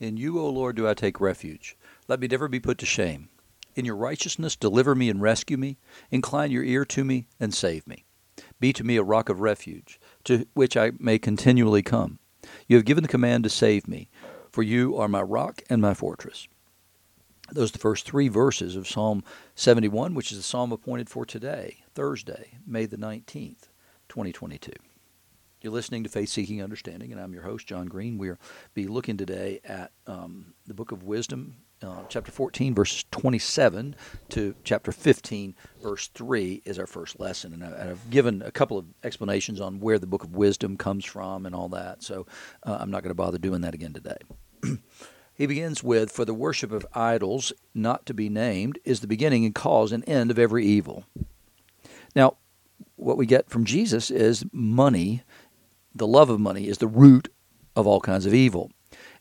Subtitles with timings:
[0.00, 1.76] In you, O Lord, do I take refuge.
[2.08, 3.28] Let me never be put to shame.
[3.74, 5.78] In your righteousness, deliver me and rescue me.
[6.10, 8.04] Incline your ear to me and save me.
[8.60, 12.18] Be to me a rock of refuge, to which I may continually come.
[12.66, 14.10] You have given the command to save me,
[14.50, 16.48] for you are my rock and my fortress.
[17.52, 19.22] Those are the first three verses of Psalm
[19.54, 23.68] 71, which is the psalm appointed for today, Thursday, May the 19th,
[24.08, 24.72] 2022.
[25.64, 28.18] You're listening to Faith Seeking Understanding, and I'm your host, John Green.
[28.18, 28.36] We'll
[28.74, 33.96] be looking today at um, the book of Wisdom, uh, chapter 14, verses 27
[34.28, 37.54] to chapter 15, verse 3 is our first lesson.
[37.54, 41.06] And, I, have given a couple of explanations on where the book of wisdom comes
[41.06, 42.26] from and all that, so
[42.64, 44.18] uh, I'm not going to bother doing that again today.
[45.34, 49.46] he begins with For the worship of idols, not to be named, is the beginning
[49.46, 51.06] and cause and end of every evil.
[52.14, 52.36] Now,
[52.96, 55.22] what we get from Jesus is money
[55.94, 57.28] the love of money is the root
[57.76, 58.70] of all kinds of evil.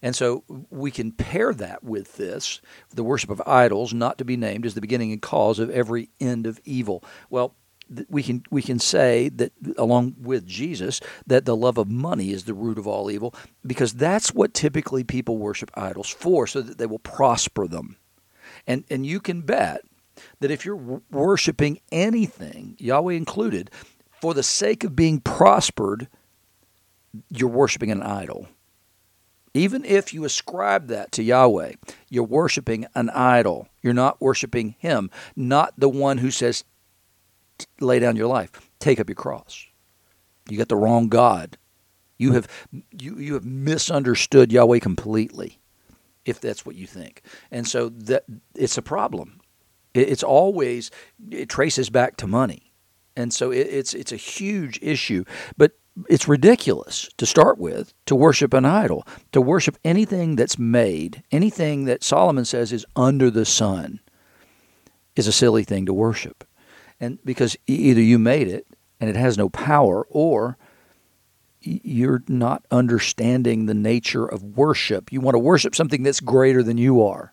[0.02, 2.62] And so we can pair that with this
[2.94, 6.10] the worship of idols, not to be named, is the beginning and cause of every
[6.20, 7.04] end of evil.
[7.30, 7.56] Well,
[8.10, 12.46] we can we can say that along with Jesus that the love of money is
[12.46, 13.34] the root of all evil
[13.66, 17.98] because that's what typically people worship idols for so that they will prosper them.
[18.68, 19.82] And and you can bet
[20.40, 23.72] that if you're worshiping anything, Yahweh included,
[24.22, 26.08] for the sake of being prospered,
[27.30, 28.48] you're worshiping an idol.
[29.54, 31.74] Even if you ascribe that to Yahweh,
[32.10, 33.68] you're worshiping an idol.
[33.84, 36.64] You're not worshiping Him, not the one who says,
[37.80, 39.68] lay down your life, take up your cross.
[40.50, 41.58] You got the wrong God.
[42.18, 45.60] You have you, you have misunderstood Yahweh completely,
[46.26, 47.22] if that's what you think.
[47.52, 48.24] And so that
[48.56, 49.42] it's a problem.
[49.94, 50.92] It, it's always
[51.30, 52.72] it traces back to money,
[53.16, 55.26] and so it, it's it's a huge issue.
[55.58, 55.74] But
[56.10, 61.86] it's ridiculous to start with to worship an idol, to worship anything that's made, anything
[61.86, 64.00] that Solomon says is under the sun
[65.16, 66.44] is a silly thing to worship.
[67.00, 68.66] And because either you made it
[69.00, 70.58] and it has no power or
[71.62, 75.12] you're not understanding the nature of worship.
[75.12, 77.33] You want to worship something that's greater than you are.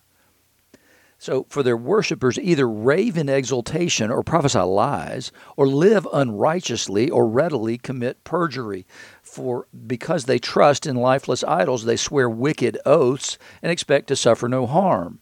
[1.21, 7.27] So, for their worshippers, either rave in exultation or prophesy lies, or live unrighteously or
[7.27, 8.87] readily commit perjury.
[9.21, 14.49] For because they trust in lifeless idols, they swear wicked oaths and expect to suffer
[14.49, 15.19] no harm.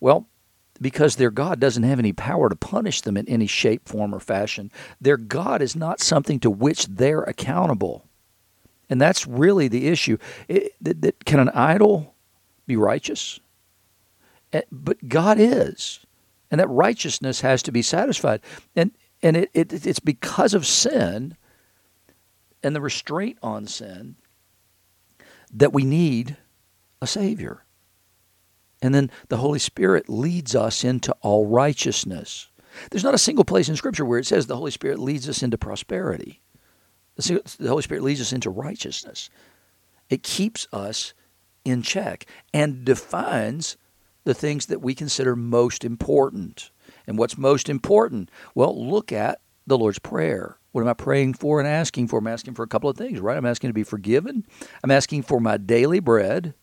[0.00, 0.28] Well,
[0.80, 4.20] because their God doesn't have any power to punish them in any shape, form, or
[4.20, 8.06] fashion, their God is not something to which they're accountable.
[8.88, 10.16] And that's really the issue.
[10.48, 12.14] It, that, that, can an idol
[12.66, 13.40] be righteous?
[14.52, 16.00] Eh, but God is,
[16.50, 18.40] and that righteousness has to be satisfied.
[18.76, 18.92] And
[19.22, 21.36] and it, it it's because of sin
[22.62, 24.16] and the restraint on sin
[25.52, 26.36] that we need
[27.00, 27.64] a Savior.
[28.80, 32.48] And then the Holy Spirit leads us into all righteousness.
[32.90, 35.42] There's not a single place in Scripture where it says the Holy Spirit leads us
[35.42, 36.40] into prosperity.
[37.16, 39.30] The Holy Spirit leads us into righteousness.
[40.08, 41.14] It keeps us
[41.64, 43.76] in check and defines
[44.24, 46.70] the things that we consider most important.
[47.06, 48.30] And what's most important?
[48.54, 50.58] Well, look at the Lord's Prayer.
[50.72, 52.18] What am I praying for and asking for?
[52.18, 53.36] I'm asking for a couple of things, right?
[53.36, 54.46] I'm asking to be forgiven.
[54.82, 56.54] I'm asking for my daily bread.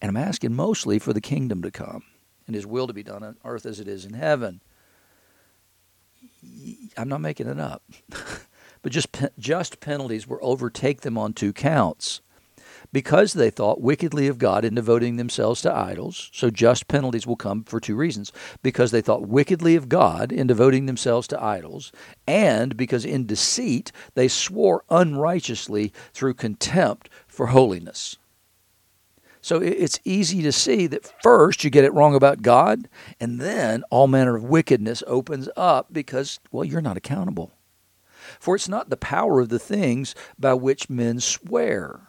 [0.00, 2.02] And I'm asking mostly for the kingdom to come
[2.46, 4.60] and his will to be done on earth as it is in heaven.
[6.96, 7.82] I'm not making it up.
[8.82, 12.20] but just just penalties will overtake them on two counts
[12.96, 16.30] because they thought wickedly of God in devoting themselves to idols.
[16.32, 20.46] So just penalties will come for two reasons because they thought wickedly of God in
[20.46, 21.92] devoting themselves to idols,
[22.26, 28.16] and because in deceit they swore unrighteously through contempt for holiness.
[29.42, 32.88] So it's easy to see that first you get it wrong about God,
[33.20, 37.52] and then all manner of wickedness opens up because, well, you're not accountable.
[38.40, 42.05] For it's not the power of the things by which men swear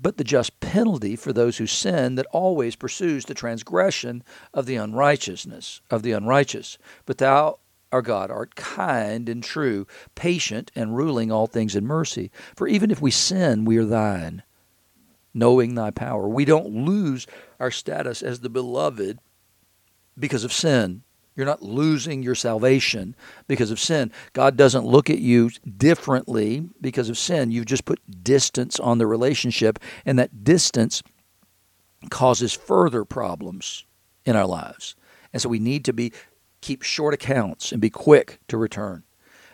[0.00, 4.22] but the just penalty for those who sin that always pursues the transgression
[4.54, 6.78] of the unrighteousness of the unrighteous.
[7.04, 7.58] But thou,
[7.90, 12.30] our God, art kind and true, patient and ruling all things in mercy.
[12.54, 14.42] For even if we sin, we are thine,
[15.34, 16.28] knowing thy power.
[16.28, 17.26] We don't lose
[17.58, 19.18] our status as the beloved
[20.18, 21.02] because of sin.
[21.38, 23.14] You're not losing your salvation
[23.46, 24.10] because of sin.
[24.32, 27.52] God doesn't look at you differently because of sin.
[27.52, 31.00] You've just put distance on the relationship, and that distance
[32.10, 33.84] causes further problems
[34.24, 34.96] in our lives.
[35.32, 36.12] And so we need to be
[36.60, 39.04] keep short accounts and be quick to return.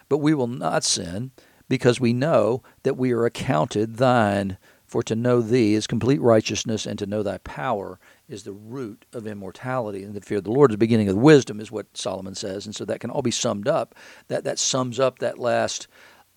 [0.08, 1.32] But we will not sin
[1.68, 4.56] because we know that we are accounted thine
[4.94, 7.98] For to know thee is complete righteousness, and to know thy power
[8.28, 10.02] is the root of immortality.
[10.02, 12.66] And the fear of the Lord is the beginning of wisdom, is what Solomon says.
[12.66, 13.94] And so that can all be summed up.
[14.28, 15.88] That that sums up that last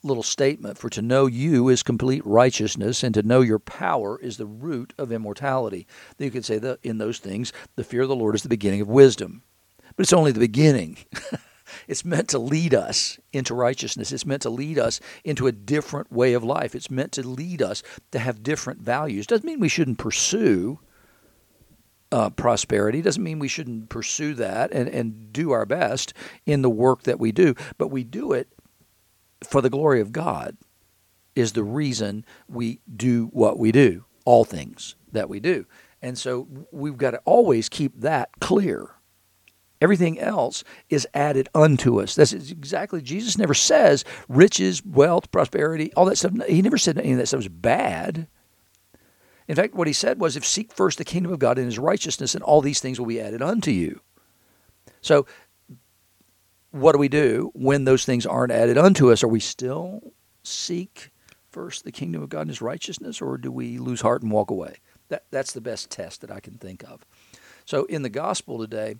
[0.03, 0.77] little statement.
[0.77, 4.93] For to know you is complete righteousness, and to know your power is the root
[4.97, 5.87] of immortality.
[6.17, 8.49] Then you could say that in those things, the fear of the Lord is the
[8.49, 9.43] beginning of wisdom.
[9.95, 10.97] But it's only the beginning.
[11.87, 14.11] It's meant to lead us into righteousness.
[14.11, 16.75] It's meant to lead us into a different way of life.
[16.75, 19.27] It's meant to lead us to have different values.
[19.27, 20.79] Doesn't mean we shouldn't pursue
[22.11, 23.01] uh, prosperity.
[23.01, 26.13] Doesn't mean we shouldn't pursue that and, and do our best
[26.45, 27.55] in the work that we do.
[27.77, 28.47] But we do it
[29.43, 30.57] for the glory of God,
[31.35, 35.65] is the reason we do what we do, all things that we do.
[36.01, 38.97] And so we've got to always keep that clear
[39.79, 42.15] Everything else is added unto us.
[42.15, 46.33] That's exactly, Jesus never says riches, wealth, prosperity, all that stuff.
[46.47, 48.27] He never said any of that stuff was bad.
[49.47, 51.79] In fact, what he said was, if seek first the kingdom of God and his
[51.79, 54.01] righteousness, and all these things will be added unto you.
[55.01, 55.25] So,
[56.71, 59.23] what do we do when those things aren't added unto us?
[59.23, 60.13] Are we still
[60.43, 61.11] seek
[61.49, 64.51] first the kingdom of God and his righteousness, or do we lose heart and walk
[64.51, 64.77] away?
[65.09, 67.05] That, that's the best test that I can think of.
[67.65, 68.97] So, in the gospel today,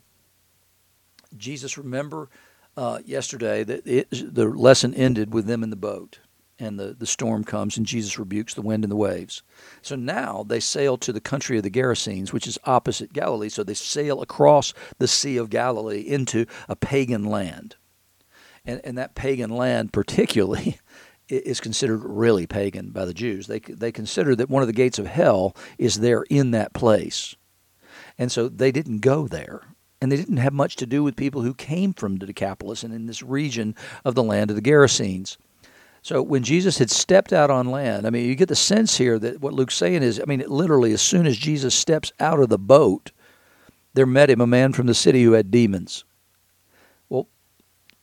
[1.36, 2.30] Jesus, remember
[2.78, 6.20] uh, yesterday that it, the lesson ended with them in the boat,
[6.60, 9.44] and the, the storm comes, and Jesus rebukes the wind and the waves.
[9.82, 13.50] So now they sail to the country of the Gerasenes, which is opposite Galilee.
[13.50, 17.76] So they sail across the Sea of Galilee into a pagan land.
[18.66, 20.80] And, and that pagan land, particularly,
[21.30, 23.48] is considered really pagan by the Jews.
[23.48, 27.36] They, they consider that one of the gates of hell is there in that place.
[28.18, 29.62] And so they didn't go there
[30.02, 32.94] and they didn't have much to do with people who came from the Decapolis and
[32.94, 33.76] in this region
[34.06, 35.38] of the land of the Gerasenes.
[36.08, 39.20] So when Jesus had stepped out on land, I mean, you get the sense here
[39.20, 42.48] that what Luke's saying is, I mean, literally, as soon as Jesus steps out of
[42.48, 43.12] the boat,
[43.94, 46.06] there met him a man from the city who had demons.
[47.10, 47.28] Well,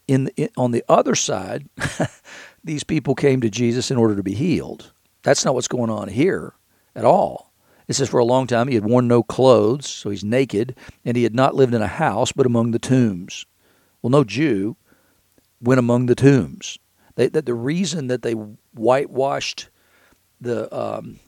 [0.07, 1.67] in, in on the other side,
[2.63, 4.93] these people came to Jesus in order to be healed.
[5.23, 6.53] That's not what's going on here
[6.95, 7.55] at all.
[7.89, 11.17] It says, For a long time he had worn no clothes, so he's naked, and
[11.17, 13.47] he had not lived in a house, but among the tombs.
[14.03, 14.77] Well, no Jew
[15.59, 16.79] went among the tombs.
[17.17, 19.69] They, that the reason that they whitewashed
[20.41, 21.21] the um,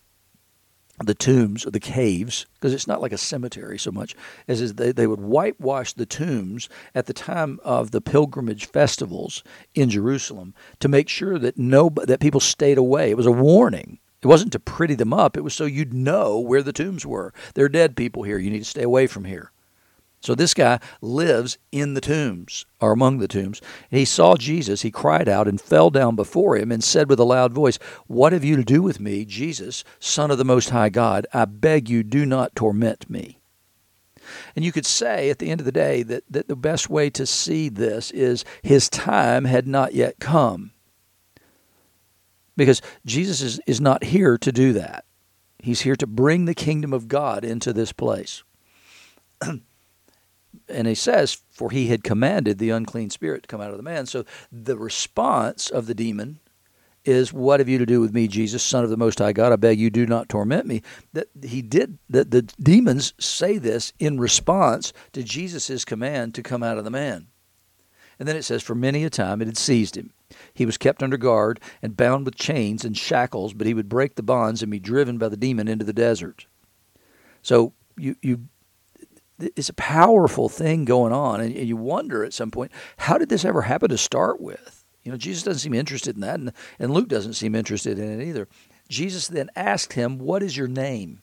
[1.05, 4.17] the tombs or the caves, because it's not like a cemetery so much
[4.49, 9.45] as is they, they would whitewash the tombs at the time of the pilgrimage festivals
[9.75, 13.11] in Jerusalem to make sure that no that people stayed away.
[13.11, 16.41] It was a warning it wasn't to pretty them up, it was so you'd know
[16.41, 17.33] where the tombs were.
[17.55, 18.39] There are dead people here.
[18.39, 19.53] You need to stay away from here.
[20.27, 23.63] So this guy lives in the tombs, or among the tombs.
[23.93, 24.83] He saw Jesus.
[24.83, 27.79] He cried out and fell down before him and said with a loud voice,
[28.09, 31.29] What have you to do with me, Jesus, Son of the Most High God?
[31.33, 33.39] I beg you, do not torment me.
[34.57, 37.09] And you could say at the end of the day that, that the best way
[37.11, 40.73] to see this is his time had not yet come
[42.57, 45.05] because Jesus is, is not here to do that.
[45.61, 48.43] He's here to bring the kingdom of God into this place.
[50.69, 53.83] and he says, For he had commanded the unclean spirit to come out of the
[53.83, 54.07] man.
[54.07, 56.41] So the response of the demon
[57.05, 59.53] is, What have you to do with me, Jesus, Son of the Most High God?
[59.53, 60.83] I beg you, do not torment me.
[61.13, 66.63] That he did that the demons say this in response to Jesus' command to come
[66.63, 67.29] out of the man.
[68.19, 70.13] And then it says, For many a time it had seized him.
[70.53, 74.17] He was kept under guard and bound with chains and shackles, but he would break
[74.17, 76.47] the bonds and be driven by the demon into the desert.
[77.43, 78.49] So you you
[79.39, 83.45] it's a powerful thing going on, and you wonder at some point, how did this
[83.45, 84.85] ever happen to start with?
[85.05, 88.21] You know, Jesus doesn't seem interested in that, and, and Luke doesn't seem interested in
[88.21, 88.49] it either.
[88.89, 91.23] Jesus then asked him, What is your name?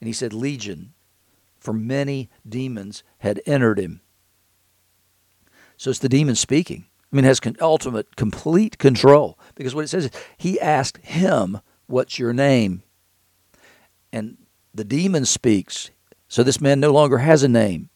[0.00, 0.94] And he said, Legion,
[1.58, 4.00] for many demons had entered him.
[5.76, 6.86] So it's the demon speaking.
[7.12, 9.38] I mean, has con- ultimate, complete control.
[9.54, 12.82] Because what it says is, he asked him, What's your name?
[14.12, 14.38] And
[14.74, 15.90] the demon speaks.
[16.34, 17.90] So this man no longer has a name.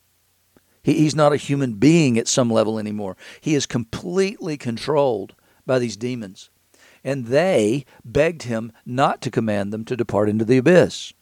[0.84, 3.16] He, he's not a human being at some level anymore.
[3.40, 5.34] He is completely controlled
[5.66, 6.48] by these demons.
[7.02, 11.12] And they begged him not to command them to depart into the abyss.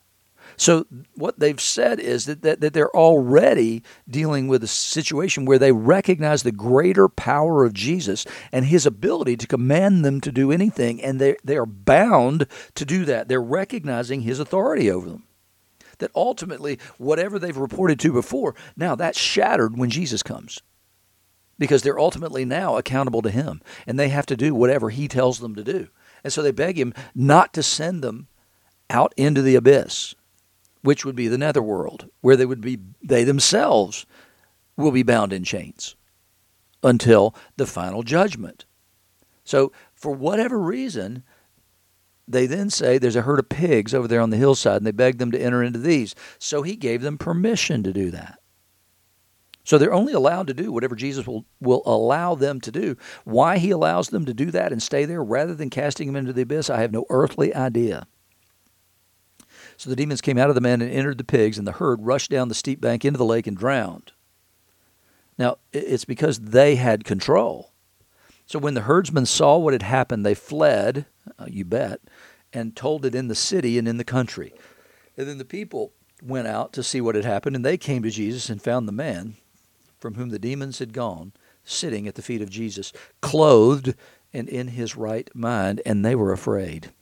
[0.58, 5.58] So what they've said is that, that, that they're already dealing with a situation where
[5.58, 10.52] they recognize the greater power of Jesus and his ability to command them to do
[10.52, 13.28] anything, and they, they are bound to do that.
[13.28, 15.25] They're recognizing his authority over them.
[15.98, 20.60] That ultimately, whatever they've reported to before, now that's shattered when Jesus comes
[21.58, 25.38] because they're ultimately now accountable to him and they have to do whatever he tells
[25.38, 25.88] them to do.
[26.22, 28.28] And so they beg him not to send them
[28.90, 30.14] out into the abyss,
[30.82, 34.06] which would be the netherworld, where they would be they themselves
[34.76, 35.96] will be bound in chains
[36.82, 38.64] until the final judgment.
[39.44, 41.22] So, for whatever reason,
[42.28, 44.92] they then say there's a herd of pigs over there on the hillside, and they
[44.92, 46.14] begged them to enter into these.
[46.38, 48.40] So he gave them permission to do that.
[49.64, 52.96] So they're only allowed to do whatever Jesus will, will allow them to do.
[53.24, 56.32] Why he allows them to do that and stay there rather than casting them into
[56.32, 58.06] the abyss, I have no earthly idea.
[59.76, 61.98] So the demons came out of the man and entered the pigs, and the herd
[62.02, 64.12] rushed down the steep bank into the lake and drowned.
[65.36, 67.72] Now, it's because they had control.
[68.46, 71.06] So when the herdsmen saw what had happened, they fled,
[71.38, 72.00] uh, you bet,
[72.56, 74.54] and told it in the city and in the country.
[75.14, 78.10] And then the people went out to see what had happened, and they came to
[78.10, 79.36] Jesus and found the man
[79.98, 81.34] from whom the demons had gone,
[81.64, 83.94] sitting at the feet of Jesus, clothed
[84.32, 86.92] and in his right mind, and they were afraid.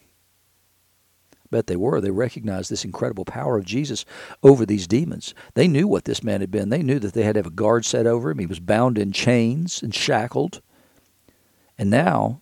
[1.52, 2.00] Bet they were.
[2.00, 4.04] They recognized this incredible power of Jesus
[4.42, 5.34] over these demons.
[5.54, 6.70] They knew what this man had been.
[6.70, 8.40] They knew that they had to have a guard set over him.
[8.40, 10.60] He was bound in chains and shackled.
[11.78, 12.40] And now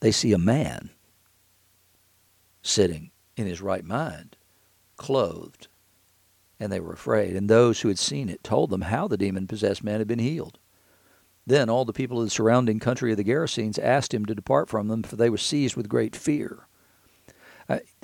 [0.00, 0.90] they see a man
[2.64, 4.36] sitting in his right mind,
[4.96, 5.68] clothed
[6.58, 7.36] and they were afraid.
[7.36, 10.18] And those who had seen it told them how the demon possessed man had been
[10.18, 10.58] healed.
[11.46, 14.70] Then all the people of the surrounding country of the Gerasenes asked him to depart
[14.70, 16.66] from them, for they were seized with great fear.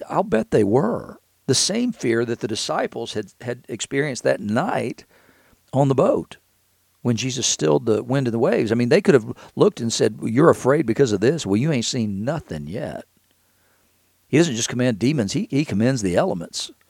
[0.09, 1.21] I'll bet they were.
[1.47, 5.05] The same fear that the disciples had, had experienced that night
[5.73, 6.37] on the boat
[7.03, 8.71] when Jesus stilled the wind and the waves.
[8.71, 11.47] I mean, they could have looked and said, well, You're afraid because of this.
[11.47, 13.05] Well, you ain't seen nothing yet.
[14.31, 16.71] He doesn't just command demons, he, he commands the elements.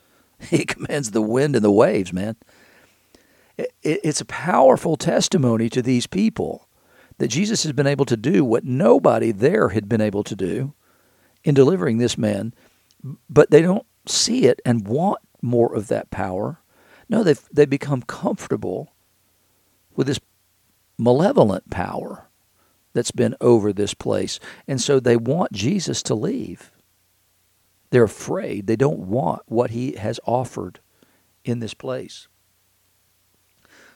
[0.49, 2.35] He commands the wind and the waves, man.
[3.83, 6.67] It's a powerful testimony to these people
[7.19, 10.73] that Jesus has been able to do what nobody there had been able to do
[11.45, 12.55] in delivering this man,
[13.29, 16.63] but they don't see it and want more of that power.
[17.11, 18.95] No, they've, they become comfortable
[19.95, 20.21] with this
[20.97, 22.29] malevolent power
[22.95, 24.41] that's been over this place.
[24.67, 26.73] And so they want Jesus to leave.
[27.91, 28.67] They're afraid.
[28.67, 30.81] They don't want what he has offered
[31.45, 32.29] in this place.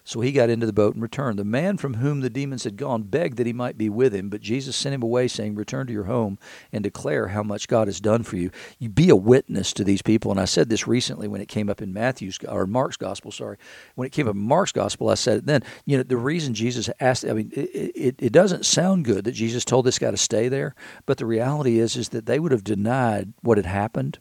[0.07, 1.39] So he got into the boat and returned.
[1.39, 4.29] The man from whom the demons had gone begged that he might be with him,
[4.29, 6.39] but Jesus sent him away, saying, Return to your home
[6.73, 8.51] and declare how much God has done for you.
[8.79, 10.31] You be a witness to these people.
[10.31, 13.57] And I said this recently when it came up in Matthew's or Mark's gospel, sorry.
[13.95, 15.63] When it came up in Mark's gospel, I said it then.
[15.87, 19.33] You know, the reason Jesus asked, I mean, it, it, it doesn't sound good that
[19.33, 20.75] Jesus told this guy to stay there,
[21.07, 24.19] but the reality is, is that they would have denied what had happened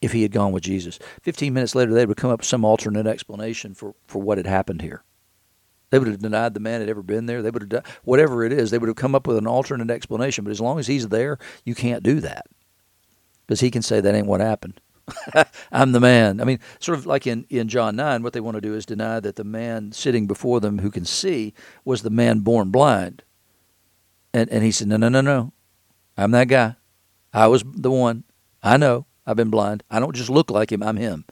[0.00, 0.98] if he had gone with Jesus.
[1.22, 4.46] Fifteen minutes later, they would come up with some alternate explanation for, for what had
[4.46, 5.04] happened here.
[5.90, 7.42] They would have denied the man had ever been there.
[7.42, 8.70] They would have done whatever it is.
[8.70, 10.44] They would have come up with an alternate explanation.
[10.44, 12.46] But as long as he's there, you can't do that
[13.46, 14.80] because he can say that ain't what happened.
[15.72, 16.40] I'm the man.
[16.40, 18.84] I mean, sort of like in, in John 9, what they want to do is
[18.84, 23.22] deny that the man sitting before them who can see was the man born blind.
[24.34, 25.52] And, and he said, No, no, no, no.
[26.16, 26.76] I'm that guy.
[27.32, 28.24] I was the one.
[28.62, 29.05] I know.
[29.26, 29.82] I've been blind.
[29.90, 31.24] I don't just look like him, I'm him.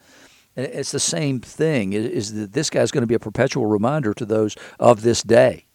[0.55, 4.13] And it's the same thing, is that this guy's going to be a perpetual reminder
[4.13, 5.65] to those of this day.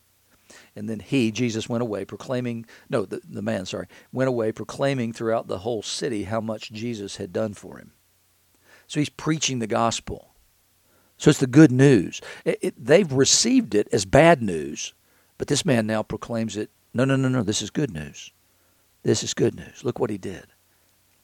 [0.77, 5.13] And then he, Jesus, went away proclaiming, no, the, the man, sorry, went away proclaiming
[5.13, 7.93] throughout the whole city how much Jesus had done for him.
[8.87, 10.35] So he's preaching the gospel.
[11.19, 12.21] So it's the good news.
[12.45, 14.95] It, it, they've received it as bad news,
[15.37, 18.33] but this man now proclaims it no, no, no, no, this is good news.
[19.03, 19.85] This is good news.
[19.85, 20.47] Look what he did.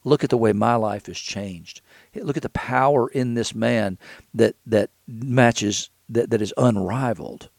[0.06, 1.80] Look at the way my life has changed.
[2.14, 3.98] Look at the power in this man
[4.34, 7.50] that that matches that, that is unrivaled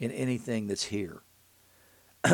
[0.00, 1.20] in anything that's here.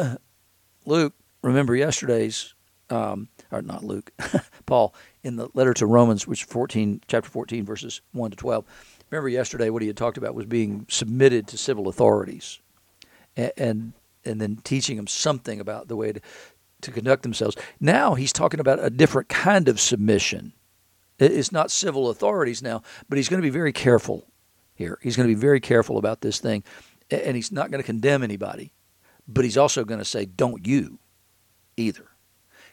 [0.87, 2.55] Luke, remember yesterday's
[2.89, 4.13] um, or not Luke,
[4.67, 4.95] Paul
[5.25, 8.65] in the letter to Romans, which 14 chapter 14 verses 1 to 12.
[9.11, 12.61] Remember yesterday what he had talked about was being submitted to civil authorities
[13.37, 13.93] and and,
[14.25, 16.21] and then teaching them something about the way to,
[16.83, 17.57] to conduct themselves.
[17.81, 20.53] Now he's talking about a different kind of submission.
[21.19, 24.27] It's not civil authorities now, but he's going to be very careful
[24.75, 24.99] here.
[25.03, 26.65] He's going to be very careful about this thing,
[27.11, 28.73] and he's not going to condemn anybody,
[29.29, 30.99] but he's also going to say, Don't you
[31.77, 32.09] either.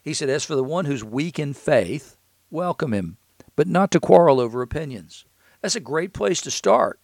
[0.02, 2.18] He said, As for the one who's weak in faith,
[2.50, 3.18] welcome him,
[3.56, 5.26] but not to quarrel over opinions.
[5.62, 7.00] That's a great place to start.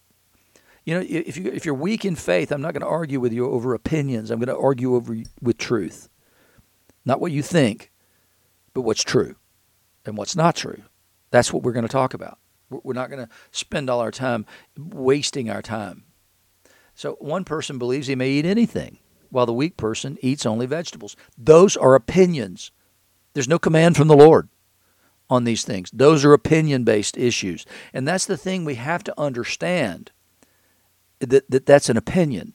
[0.85, 3.33] You know, if you if you're weak in faith, I'm not going to argue with
[3.33, 4.29] you over opinions.
[4.29, 6.09] I'm going to argue over with truth.
[7.05, 7.91] Not what you think,
[8.73, 9.35] but what's true
[10.05, 10.81] and what's not true.
[11.31, 12.39] That's what we're going to talk about.
[12.69, 14.45] We're not going to spend all our time
[14.77, 16.03] wasting our time.
[16.95, 21.15] So, one person believes he may eat anything, while the weak person eats only vegetables.
[21.37, 22.71] Those are opinions.
[23.33, 24.49] There's no command from the Lord.
[25.29, 25.89] on these things.
[25.91, 27.65] Those are opinion based issues.
[27.93, 30.11] And that's the thing we have to understand
[31.19, 32.53] that, that that's an opinion.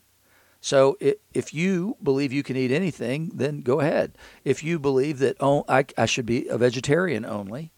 [0.60, 4.18] So if you believe you can eat anything, then go ahead.
[4.44, 7.72] If you believe that oh, I, I should be a vegetarian only,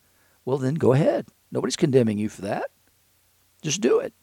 [0.45, 1.27] well, then go ahead.
[1.53, 2.71] Nobody's condemning you for that.
[3.63, 4.15] Just do it.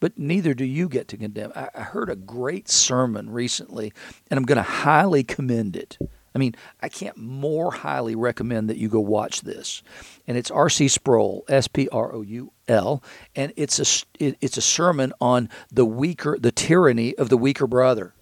[0.00, 1.52] But neither do you get to condemn.
[1.54, 3.92] I, I heard a great sermon recently,
[4.30, 5.96] and I'm going to highly commend it.
[6.36, 9.82] I mean, I can't more highly recommend that you go watch this.
[10.26, 10.88] And it's R.C.
[10.88, 13.02] Sproul, S P R O U L,
[13.34, 17.66] and it's a it, it's a sermon on the weaker, the tyranny of the weaker
[17.66, 18.12] brother.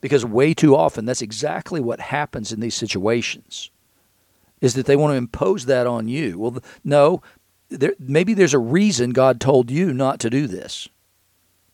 [0.00, 3.70] Because way too often, that's exactly what happens in these situations.
[4.62, 6.38] Is that they want to impose that on you?
[6.38, 7.20] Well, no.
[7.68, 10.88] There, maybe there's a reason God told you not to do this.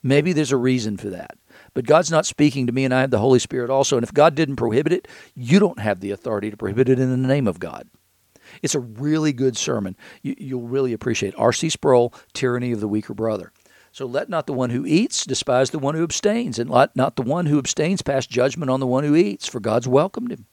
[0.02, 1.38] Maybe there's a reason for that.
[1.74, 3.96] But God's not speaking to me, and I have the Holy Spirit also.
[3.96, 7.10] And if God didn't prohibit it, you don't have the authority to prohibit it in
[7.10, 7.88] the name of God.
[8.62, 9.96] It's a really good sermon.
[10.22, 11.34] You, will really appreciate.
[11.38, 11.70] R.C.
[11.70, 13.52] Sproul, Tyranny of the Weaker Brother.
[13.92, 17.16] So let not the one who eats despise the one who abstains, and let not
[17.16, 20.46] the one who abstains pass judgment on the one who eats, for God's welcomed him.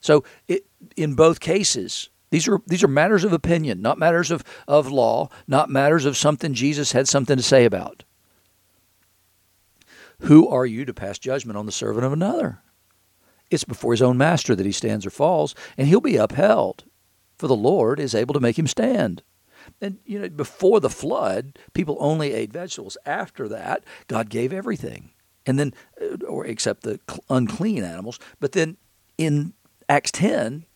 [0.00, 0.66] So it,
[0.96, 5.28] in both cases, these are these are matters of opinion, not matters of, of law,
[5.48, 8.04] not matters of something Jesus had something to say about.
[10.20, 12.62] Who are you to pass judgment on the servant of another?
[13.50, 16.84] It's before his own master that he stands or falls, and he'll be upheld,
[17.38, 19.22] for the Lord is able to make him stand.
[19.80, 22.96] And you know, before the flood, people only ate vegetables.
[23.04, 25.10] After that, God gave everything,
[25.44, 28.18] and then, uh, or except the unclean animals.
[28.40, 28.76] But then,
[29.18, 29.54] in
[29.88, 30.66] Acts ten,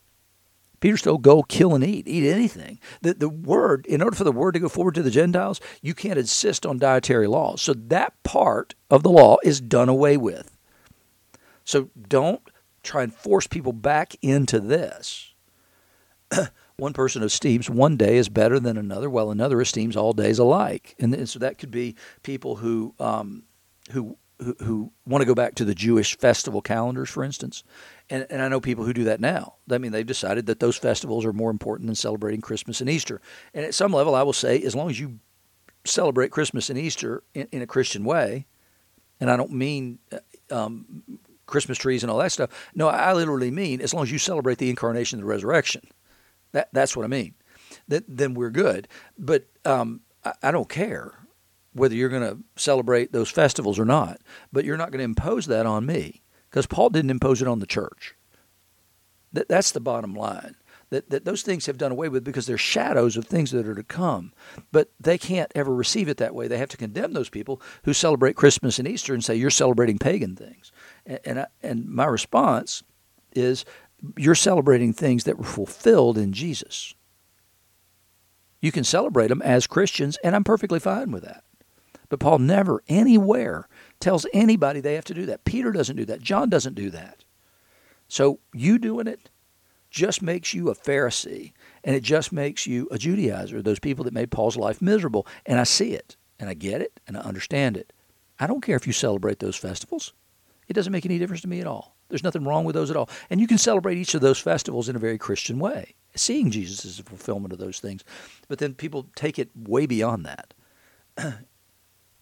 [0.80, 2.80] Peter's told, go kill and eat, eat anything.
[3.02, 5.94] The, the word, in order for the word to go forward to the Gentiles, you
[5.94, 7.62] can't insist on dietary laws.
[7.62, 10.56] So that part of the law is done away with.
[11.64, 12.40] So don't
[12.82, 15.34] try and force people back into this.
[16.76, 20.96] one person esteems one day is better than another, while another esteems all days alike.
[20.98, 23.44] And, and so that could be people who, um,
[23.92, 27.62] who who, who want to go back to the Jewish festival calendars, for instance,
[28.10, 29.54] and, and I know people who do that now.
[29.70, 33.20] I mean, they've decided that those festivals are more important than celebrating Christmas and Easter.
[33.54, 35.20] And at some level, I will say, as long as you
[35.84, 38.46] celebrate Christmas and Easter in, in a Christian way,
[39.20, 40.18] and I don't mean uh,
[40.54, 41.02] um,
[41.46, 42.50] Christmas trees and all that stuff.
[42.74, 45.82] No, I literally mean as long as you celebrate the incarnation and the resurrection.
[46.52, 47.34] That, that's what I mean.
[47.86, 48.88] That, then we're good.
[49.16, 51.14] But um, I, I don't care
[51.74, 54.20] whether you're going to celebrate those festivals or not,
[54.52, 57.60] but you're not going to impose that on me because Paul didn't impose it on
[57.60, 58.14] the church.
[59.32, 60.56] That, that's the bottom line.
[60.90, 63.76] That, that those things have done away with because they're shadows of things that are
[63.76, 64.32] to come.
[64.72, 66.48] But they can't ever receive it that way.
[66.48, 69.98] They have to condemn those people who celebrate Christmas and Easter and say, you're celebrating
[69.98, 70.72] pagan things.
[71.06, 72.82] And, and, I, and my response
[73.32, 73.64] is,
[74.16, 76.94] you're celebrating things that were fulfilled in Jesus.
[78.60, 81.44] You can celebrate them as Christians, and I'm perfectly fine with that.
[82.08, 83.68] But Paul never, anywhere,
[84.00, 85.44] tells anybody they have to do that.
[85.44, 86.20] Peter doesn't do that.
[86.20, 87.24] John doesn't do that.
[88.08, 89.30] So you doing it
[89.90, 91.52] just makes you a Pharisee
[91.84, 95.26] and it just makes you a Judaizer, those people that made Paul's life miserable.
[95.46, 97.92] And I see it and I get it and I understand it.
[98.38, 100.12] I don't care if you celebrate those festivals.
[100.68, 101.96] It doesn't make any difference to me at all.
[102.08, 103.08] There's nothing wrong with those at all.
[103.28, 106.84] And you can celebrate each of those festivals in a very Christian way, seeing Jesus
[106.84, 108.04] as a fulfillment of those things.
[108.48, 110.54] But then people take it way beyond that.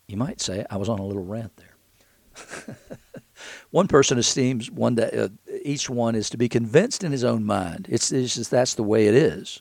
[0.09, 2.77] You might say I was on a little rant there.
[3.71, 5.29] one person esteems one day, uh,
[5.63, 7.87] each one is to be convinced in his own mind.
[7.91, 9.61] It's, it's just that's the way it is.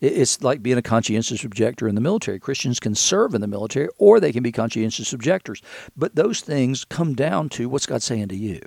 [0.00, 2.38] It's like being a conscientious objector in the military.
[2.38, 5.60] Christians can serve in the military or they can be conscientious objectors.
[5.96, 8.60] But those things come down to what's God saying to you.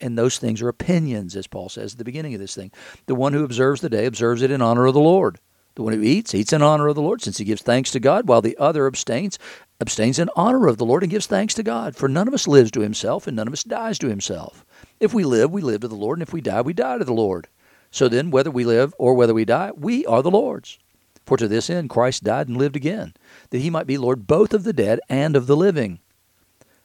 [0.00, 2.70] And those things are opinions, as Paul says at the beginning of this thing.
[3.06, 5.40] The one who observes the day observes it in honor of the Lord.
[5.74, 8.00] The one who eats, eats in honor of the Lord, since he gives thanks to
[8.00, 9.38] God, while the other abstains,
[9.80, 11.96] abstains in honor of the Lord and gives thanks to God.
[11.96, 14.64] For none of us lives to himself, and none of us dies to himself.
[15.00, 17.04] If we live, we live to the Lord, and if we die, we die to
[17.04, 17.48] the Lord.
[17.90, 20.78] So then, whether we live or whether we die, we are the Lord's.
[21.24, 23.14] For to this end Christ died and lived again,
[23.50, 26.00] that he might be Lord both of the dead and of the living.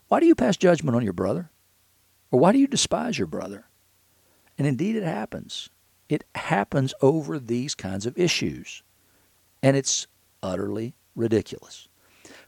[0.07, 1.49] Why do you pass judgment on your brother?
[2.31, 3.65] Or why do you despise your brother?
[4.57, 5.69] And indeed, it happens.
[6.07, 8.81] It happens over these kinds of issues.
[9.61, 10.07] And it's
[10.41, 11.88] utterly ridiculous.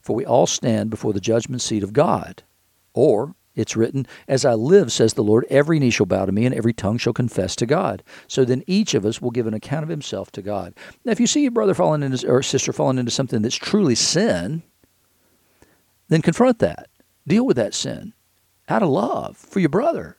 [0.01, 2.43] For we all stand before the judgment seat of God.
[2.93, 6.45] Or, it's written, As I live, says the Lord, every knee shall bow to me,
[6.45, 8.03] and every tongue shall confess to God.
[8.27, 10.73] So then each of us will give an account of himself to God.
[11.03, 13.95] Now, if you see your brother falling into, or sister falling into something that's truly
[13.95, 14.63] sin,
[16.07, 16.89] then confront that.
[17.27, 18.13] Deal with that sin
[18.67, 20.17] out of love for your brother.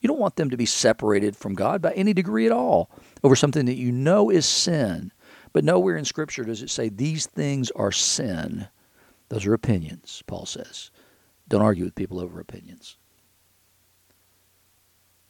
[0.00, 2.90] You don't want them to be separated from God by any degree at all.
[3.24, 5.10] over something that you know is sin,
[5.52, 8.68] but nowhere in Scripture does it say these things are sin.
[9.28, 10.90] Those are opinions, Paul says.
[11.48, 12.96] Don't argue with people over opinions.